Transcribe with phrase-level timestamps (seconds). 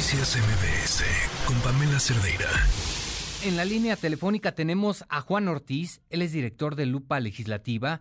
[0.00, 2.48] Noticias MBS con Pamela Cerdeira.
[3.44, 8.00] En la línea telefónica tenemos a Juan Ortiz, él es director de Lupa Legislativa,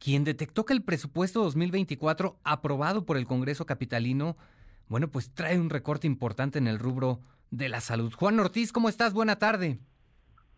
[0.00, 4.36] quien detectó que el presupuesto 2024 aprobado por el Congreso Capitalino,
[4.88, 7.20] bueno, pues trae un recorte importante en el rubro
[7.52, 8.12] de la salud.
[8.12, 9.12] Juan Ortiz, ¿cómo estás?
[9.12, 9.78] Buena tarde.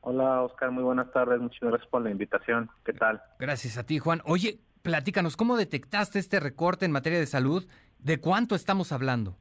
[0.01, 2.71] Hola Oscar, muy buenas tardes, muchas gracias por la invitación.
[2.87, 3.21] ¿Qué tal?
[3.39, 4.23] Gracias a ti, Juan.
[4.25, 7.69] Oye, platícanos, ¿cómo detectaste este recorte en materia de salud?
[7.99, 9.37] ¿De cuánto estamos hablando?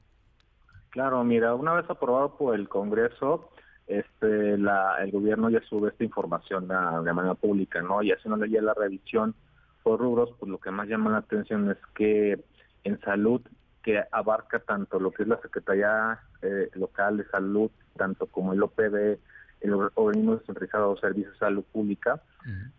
[0.89, 3.49] Claro, mira, una vez aprobado por el Congreso,
[3.87, 8.01] este, la, el gobierno ya sube esta información de manera pública, ¿no?
[8.01, 9.35] Y haciendo ya la revisión
[9.83, 12.39] por rubros, pues lo que más llama la atención es que
[12.83, 13.41] en salud,
[13.83, 18.61] que abarca tanto lo que es la Secretaría eh, Local de Salud, tanto como el
[18.61, 19.17] OPD,
[19.61, 22.21] el organismo descentralizado de servicios de salud pública,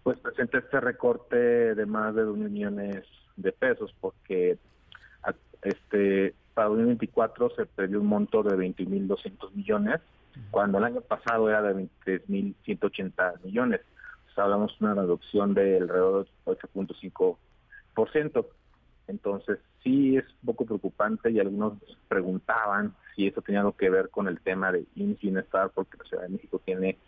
[0.02, 3.04] pues presenta este recorte de más de 2 millones
[3.36, 4.58] de pesos, porque
[5.62, 9.98] este para 2024 se previó un monto de 20.200 millones,
[10.50, 13.80] cuando el año pasado era de 23.180 millones.
[14.30, 18.46] O sea, hablamos de una reducción de alrededor del 8.5%.
[19.08, 24.10] Entonces, sí es un poco preocupante y algunos preguntaban si eso tenía algo que ver
[24.10, 26.98] con el tema de Bienestar, porque la Ciudad de México tiene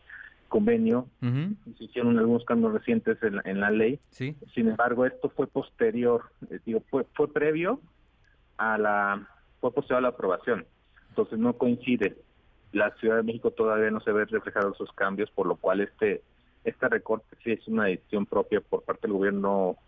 [0.49, 4.01] convenio, se hicieron algunos cambios recientes en la, ley.
[4.09, 4.35] ¿Sí?
[4.55, 7.81] Sin embargo, esto fue posterior, eh, digo, fue, fue previo
[8.57, 9.29] a la,
[9.63, 10.67] fue posterior a la aprobación.
[11.09, 12.19] Entonces no coincide.
[12.73, 16.23] La Ciudad de México todavía no se ve reflejados esos cambios, por lo cual este
[16.65, 19.79] este recorte sí es una decisión propia por parte del gobierno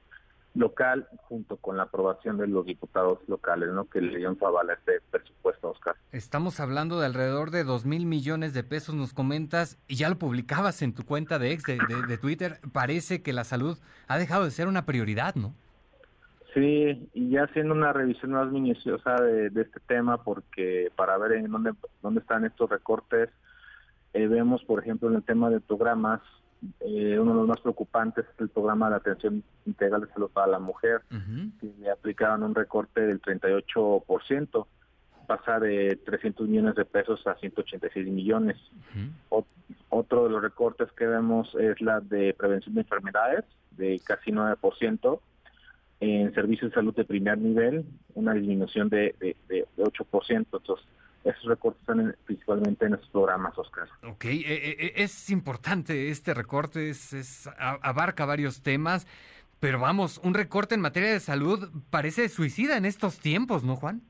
[0.54, 3.88] local junto con la aprobación de los diputados locales, ¿no?
[3.88, 5.96] Que le dieron su aval a este presupuesto, Oscar.
[6.12, 10.16] Estamos hablando de alrededor de dos mil millones de pesos, nos comentas, y ya lo
[10.16, 12.60] publicabas en tu cuenta de ex de, Twitter.
[12.72, 15.54] Parece que la salud ha dejado de ser una prioridad, ¿no?
[16.54, 21.32] Sí, y ya haciendo una revisión más minuciosa de, de este tema, porque para ver
[21.32, 23.28] en dónde, dónde están estos recortes,
[24.12, 26.20] eh, vemos, por ejemplo, en el tema de programas,
[26.80, 30.46] eh, uno de los más preocupantes es el programa de atención integral de salud para
[30.46, 31.02] la mujer,
[31.60, 34.66] que le aplicaron un recorte del 38%,
[35.26, 38.56] pasa de 300 millones de pesos a 186 millones.
[39.88, 45.20] otro de los recortes que vemos es la de prevención de enfermedades, de casi 9%,
[46.10, 47.84] en servicios de salud de primer nivel,
[48.14, 50.28] una disminución de, de, de 8%.
[50.30, 50.86] Entonces,
[51.24, 53.88] esos recortes están principalmente en estos programas, Oscar.
[54.06, 59.06] Ok, eh, eh, eh, es importante este recorte, es, abarca varios temas,
[59.58, 64.02] pero vamos, un recorte en materia de salud parece suicida en estos tiempos, ¿no, Juan?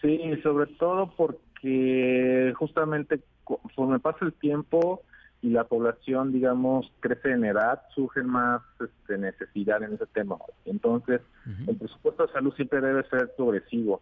[0.00, 5.02] Sí, sobre todo porque justamente conforme pasa el tiempo
[5.50, 10.36] la población, digamos, crece en edad, surgen más este, necesidad en ese tema.
[10.64, 11.20] Entonces,
[11.66, 14.00] el presupuesto de salud siempre debe ser progresivo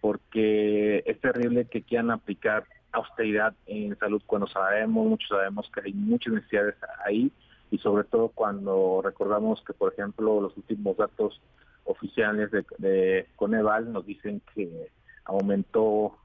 [0.00, 5.92] porque es terrible que quieran aplicar austeridad en salud cuando sabemos, muchos sabemos que hay
[5.92, 7.30] muchas necesidades ahí
[7.70, 11.40] y sobre todo cuando recordamos que, por ejemplo, los últimos datos
[11.84, 14.90] oficiales de, Coneval nos dicen que
[15.24, 16.17] aumentó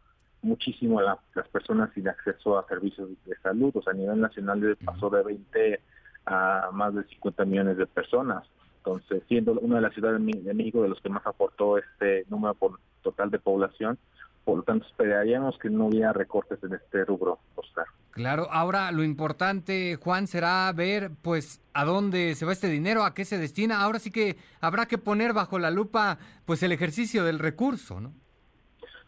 [0.54, 1.18] muchísimo las
[1.52, 5.82] personas sin acceso a servicios de salud, o sea, a nivel nacional pasó de 20
[6.28, 8.44] a más de 50 millones de personas.
[8.78, 12.54] Entonces, siendo una de las ciudades de México de los que más aportó este número
[12.54, 13.98] por total de población,
[14.46, 17.86] por lo tanto esperaríamos que no hubiera recortes en este rubro, Oscar.
[18.12, 23.16] Claro, ahora lo importante, Juan, será ver pues a dónde se va este dinero, a
[23.16, 23.82] qué se destina.
[23.82, 28.14] Ahora sí que habrá que poner bajo la lupa pues el ejercicio del recurso, ¿no?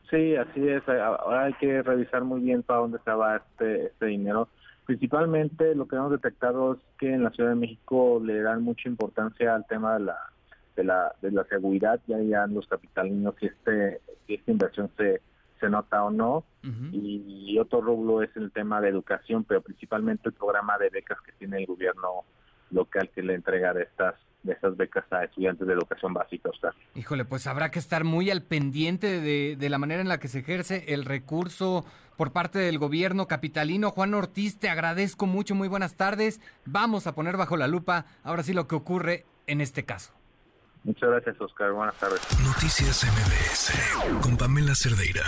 [0.09, 0.87] Sí, así es.
[0.87, 4.49] Ahora hay que revisar muy bien para dónde se va este, este dinero.
[4.85, 8.87] Principalmente lo que hemos detectado es que en la Ciudad de México le dan mucha
[8.87, 10.17] importancia al tema de la
[10.75, 15.21] de la, de la seguridad, ya ya los capitalinos si este si esta inversión se
[15.59, 16.43] se nota o no.
[16.91, 21.31] Y, otro rublo es el tema de educación, pero principalmente el programa de becas que
[21.33, 22.25] tiene el gobierno
[22.71, 24.15] local que le entrega de estas
[24.45, 26.49] de estas becas a estudiantes de educación básica.
[26.95, 30.27] Híjole, pues habrá que estar muy al pendiente de, de la manera en la que
[30.27, 31.85] se ejerce el recurso
[32.17, 33.91] por parte del gobierno capitalino.
[33.91, 36.39] Juan Ortiz, te agradezco mucho, muy buenas tardes.
[36.65, 40.13] Vamos a poner bajo la lupa ahora sí lo que ocurre en este caso.
[40.83, 41.71] Muchas gracias, Oscar.
[41.71, 42.21] Buenas tardes.
[42.43, 45.23] Noticias MBS con Pamela Cerdeira.